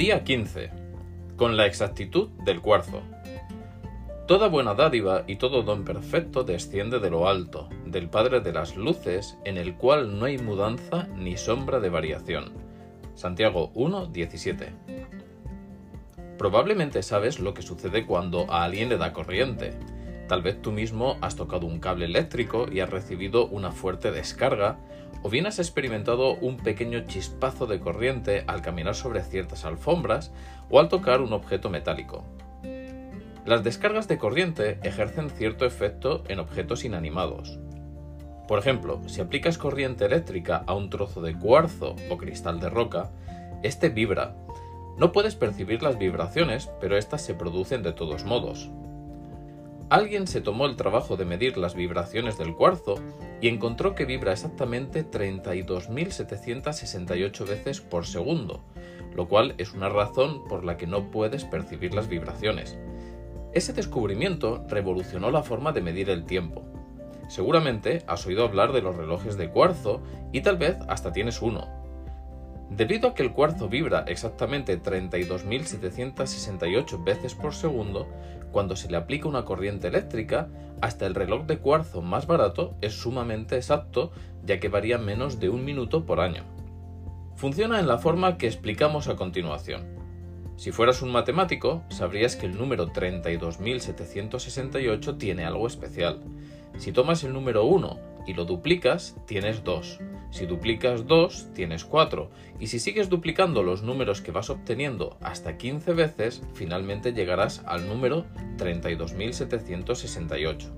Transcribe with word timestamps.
Día 0.00 0.24
15. 0.24 0.70
Con 1.36 1.58
la 1.58 1.66
exactitud 1.66 2.30
del 2.46 2.62
cuarzo. 2.62 3.02
Toda 4.26 4.48
buena 4.48 4.72
dádiva 4.72 5.24
y 5.26 5.36
todo 5.36 5.62
don 5.62 5.84
perfecto 5.84 6.42
desciende 6.42 7.00
de 7.00 7.10
lo 7.10 7.28
alto, 7.28 7.68
del 7.84 8.08
Padre 8.08 8.40
de 8.40 8.50
las 8.50 8.76
Luces, 8.76 9.36
en 9.44 9.58
el 9.58 9.74
cual 9.74 10.18
no 10.18 10.24
hay 10.24 10.38
mudanza 10.38 11.06
ni 11.18 11.36
sombra 11.36 11.80
de 11.80 11.90
variación. 11.90 12.54
Santiago 13.14 13.72
1, 13.74 14.06
17. 14.06 14.72
Probablemente 16.38 17.02
sabes 17.02 17.38
lo 17.38 17.52
que 17.52 17.60
sucede 17.60 18.06
cuando 18.06 18.50
a 18.50 18.64
alguien 18.64 18.88
le 18.88 18.96
da 18.96 19.12
corriente. 19.12 19.74
Tal 20.30 20.42
vez 20.42 20.62
tú 20.62 20.70
mismo 20.70 21.16
has 21.22 21.34
tocado 21.34 21.66
un 21.66 21.80
cable 21.80 22.04
eléctrico 22.04 22.66
y 22.70 22.78
has 22.78 22.88
recibido 22.88 23.48
una 23.48 23.72
fuerte 23.72 24.12
descarga, 24.12 24.78
o 25.24 25.28
bien 25.28 25.46
has 25.46 25.58
experimentado 25.58 26.34
un 26.34 26.56
pequeño 26.56 27.00
chispazo 27.08 27.66
de 27.66 27.80
corriente 27.80 28.44
al 28.46 28.62
caminar 28.62 28.94
sobre 28.94 29.24
ciertas 29.24 29.64
alfombras 29.64 30.30
o 30.70 30.78
al 30.78 30.88
tocar 30.88 31.20
un 31.20 31.32
objeto 31.32 31.68
metálico. 31.68 32.22
Las 33.44 33.64
descargas 33.64 34.06
de 34.06 34.18
corriente 34.18 34.78
ejercen 34.84 35.30
cierto 35.30 35.66
efecto 35.66 36.22
en 36.28 36.38
objetos 36.38 36.84
inanimados. 36.84 37.58
Por 38.46 38.60
ejemplo, 38.60 39.00
si 39.08 39.20
aplicas 39.20 39.58
corriente 39.58 40.04
eléctrica 40.04 40.62
a 40.68 40.74
un 40.74 40.90
trozo 40.90 41.22
de 41.22 41.36
cuarzo 41.36 41.96
o 42.08 42.16
cristal 42.16 42.60
de 42.60 42.70
roca, 42.70 43.10
este 43.64 43.88
vibra. 43.88 44.36
No 44.96 45.10
puedes 45.10 45.34
percibir 45.34 45.82
las 45.82 45.98
vibraciones, 45.98 46.70
pero 46.80 46.96
estas 46.96 47.20
se 47.20 47.34
producen 47.34 47.82
de 47.82 47.94
todos 47.94 48.24
modos. 48.24 48.70
Alguien 49.90 50.26
se 50.28 50.40
tomó 50.40 50.66
el 50.66 50.76
trabajo 50.76 51.16
de 51.16 51.24
medir 51.24 51.58
las 51.58 51.74
vibraciones 51.74 52.38
del 52.38 52.54
cuarzo 52.54 52.94
y 53.40 53.48
encontró 53.48 53.96
que 53.96 54.04
vibra 54.04 54.32
exactamente 54.32 55.04
32.768 55.04 57.48
veces 57.48 57.80
por 57.80 58.06
segundo, 58.06 58.62
lo 59.16 59.26
cual 59.26 59.56
es 59.58 59.72
una 59.72 59.88
razón 59.88 60.44
por 60.44 60.64
la 60.64 60.76
que 60.76 60.86
no 60.86 61.10
puedes 61.10 61.44
percibir 61.44 61.92
las 61.92 62.06
vibraciones. 62.06 62.78
Ese 63.52 63.72
descubrimiento 63.72 64.64
revolucionó 64.68 65.32
la 65.32 65.42
forma 65.42 65.72
de 65.72 65.80
medir 65.80 66.08
el 66.08 66.24
tiempo. 66.24 66.62
Seguramente 67.26 68.04
has 68.06 68.24
oído 68.26 68.44
hablar 68.44 68.72
de 68.72 68.82
los 68.82 68.94
relojes 68.94 69.36
de 69.36 69.50
cuarzo 69.50 70.02
y 70.30 70.42
tal 70.42 70.56
vez 70.56 70.76
hasta 70.86 71.12
tienes 71.12 71.42
uno. 71.42 71.79
Debido 72.70 73.08
a 73.08 73.14
que 73.14 73.22
el 73.24 73.32
cuarzo 73.32 73.68
vibra 73.68 74.04
exactamente 74.06 74.80
32.768 74.80 77.04
veces 77.04 77.34
por 77.34 77.52
segundo, 77.52 78.06
cuando 78.52 78.76
se 78.76 78.88
le 78.88 78.96
aplica 78.96 79.26
una 79.28 79.44
corriente 79.44 79.88
eléctrica, 79.88 80.48
hasta 80.80 81.04
el 81.06 81.16
reloj 81.16 81.46
de 81.46 81.58
cuarzo 81.58 82.00
más 82.00 82.28
barato 82.28 82.76
es 82.80 82.94
sumamente 82.94 83.56
exacto 83.56 84.12
ya 84.44 84.60
que 84.60 84.68
varía 84.68 84.98
menos 84.98 85.40
de 85.40 85.48
un 85.48 85.64
minuto 85.64 86.06
por 86.06 86.20
año. 86.20 86.44
Funciona 87.34 87.80
en 87.80 87.88
la 87.88 87.98
forma 87.98 88.38
que 88.38 88.46
explicamos 88.46 89.08
a 89.08 89.16
continuación. 89.16 89.98
Si 90.56 90.70
fueras 90.70 91.02
un 91.02 91.10
matemático, 91.10 91.82
sabrías 91.88 92.36
que 92.36 92.46
el 92.46 92.56
número 92.56 92.92
32.768 92.92 95.18
tiene 95.18 95.44
algo 95.44 95.66
especial. 95.66 96.20
Si 96.78 96.92
tomas 96.92 97.24
el 97.24 97.32
número 97.32 97.64
1 97.64 98.09
y 98.26 98.34
lo 98.34 98.44
duplicas, 98.44 99.16
tienes 99.26 99.64
2. 99.64 100.00
Si 100.30 100.46
duplicas 100.46 101.06
2, 101.06 101.48
tienes 101.54 101.84
4. 101.84 102.30
Y 102.60 102.68
si 102.68 102.78
sigues 102.78 103.08
duplicando 103.08 103.62
los 103.62 103.82
números 103.82 104.20
que 104.20 104.32
vas 104.32 104.50
obteniendo 104.50 105.16
hasta 105.20 105.56
15 105.56 105.92
veces, 105.92 106.42
finalmente 106.54 107.12
llegarás 107.12 107.62
al 107.66 107.88
número 107.88 108.26
32.768. 108.56 110.70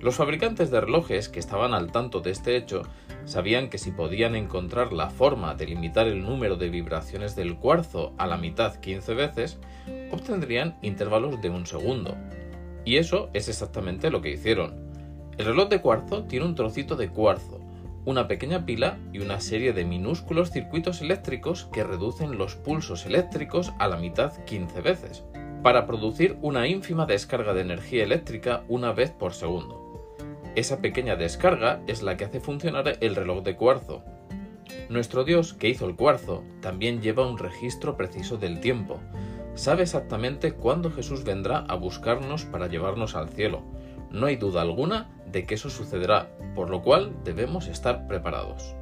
Los 0.00 0.16
fabricantes 0.16 0.70
de 0.70 0.80
relojes 0.80 1.28
que 1.28 1.40
estaban 1.40 1.74
al 1.74 1.92
tanto 1.92 2.20
de 2.20 2.30
este 2.30 2.56
hecho 2.56 2.82
sabían 3.26 3.68
que 3.68 3.78
si 3.78 3.90
podían 3.90 4.34
encontrar 4.34 4.92
la 4.92 5.10
forma 5.10 5.54
de 5.54 5.66
limitar 5.66 6.08
el 6.08 6.22
número 6.22 6.56
de 6.56 6.70
vibraciones 6.70 7.36
del 7.36 7.56
cuarzo 7.56 8.14
a 8.16 8.26
la 8.26 8.38
mitad 8.38 8.80
15 8.80 9.14
veces, 9.14 9.58
obtendrían 10.10 10.78
intervalos 10.82 11.40
de 11.42 11.50
un 11.50 11.66
segundo. 11.66 12.16
Y 12.84 12.96
eso 12.96 13.28
es 13.34 13.48
exactamente 13.48 14.10
lo 14.10 14.22
que 14.22 14.32
hicieron. 14.32 14.89
El 15.40 15.46
reloj 15.46 15.70
de 15.70 15.80
cuarzo 15.80 16.24
tiene 16.24 16.44
un 16.44 16.54
trocito 16.54 16.96
de 16.96 17.08
cuarzo, 17.08 17.60
una 18.04 18.28
pequeña 18.28 18.66
pila 18.66 18.98
y 19.10 19.20
una 19.20 19.40
serie 19.40 19.72
de 19.72 19.86
minúsculos 19.86 20.50
circuitos 20.50 21.00
eléctricos 21.00 21.64
que 21.72 21.82
reducen 21.82 22.36
los 22.36 22.56
pulsos 22.56 23.06
eléctricos 23.06 23.72
a 23.78 23.88
la 23.88 23.96
mitad 23.96 24.34
15 24.44 24.82
veces, 24.82 25.24
para 25.62 25.86
producir 25.86 26.36
una 26.42 26.68
ínfima 26.68 27.06
descarga 27.06 27.54
de 27.54 27.62
energía 27.62 28.04
eléctrica 28.04 28.64
una 28.68 28.92
vez 28.92 29.12
por 29.12 29.32
segundo. 29.32 30.14
Esa 30.56 30.82
pequeña 30.82 31.16
descarga 31.16 31.80
es 31.86 32.02
la 32.02 32.18
que 32.18 32.26
hace 32.26 32.40
funcionar 32.40 32.98
el 33.00 33.16
reloj 33.16 33.42
de 33.42 33.56
cuarzo. 33.56 34.02
Nuestro 34.90 35.24
Dios, 35.24 35.54
que 35.54 35.70
hizo 35.70 35.86
el 35.86 35.96
cuarzo, 35.96 36.44
también 36.60 37.00
lleva 37.00 37.26
un 37.26 37.38
registro 37.38 37.96
preciso 37.96 38.36
del 38.36 38.60
tiempo. 38.60 39.00
Sabe 39.54 39.84
exactamente 39.84 40.52
cuándo 40.52 40.90
Jesús 40.90 41.24
vendrá 41.24 41.60
a 41.60 41.76
buscarnos 41.76 42.44
para 42.44 42.66
llevarnos 42.66 43.14
al 43.14 43.30
cielo. 43.30 43.62
No 44.10 44.26
hay 44.26 44.36
duda 44.36 44.62
alguna 44.62 45.08
de 45.30 45.44
que 45.46 45.54
eso 45.54 45.70
sucederá, 45.70 46.28
por 46.54 46.68
lo 46.70 46.82
cual 46.82 47.14
debemos 47.24 47.68
estar 47.68 48.06
preparados. 48.06 48.74